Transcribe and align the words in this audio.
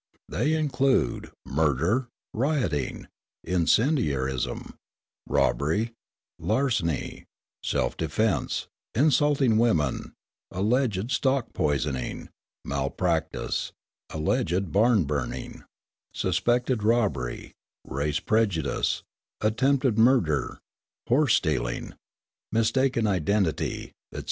They 0.27 0.55
include 0.55 1.29
"murder," 1.45 2.07
"rioting," 2.33 3.07
"incendiarism," 3.45 4.73
"robbery," 5.27 5.93
"larceny," 6.39 7.25
"self 7.63 7.95
defence," 7.97 8.65
"insulting 8.95 9.59
women," 9.59 10.15
"alleged 10.49 11.11
stock 11.11 11.53
poisoning," 11.53 12.29
"malpractice," 12.65 13.73
"alleged 14.09 14.71
barn 14.71 15.03
burning," 15.03 15.65
"suspected 16.15 16.81
robbery," 16.81 17.53
"race 17.83 18.19
prejudice," 18.19 19.03
"attempted 19.39 19.99
murder," 19.99 20.57
"horse 21.07 21.35
stealing," 21.35 21.93
"mistaken 22.51 23.05
identity," 23.05 23.93
etc. 24.11 24.19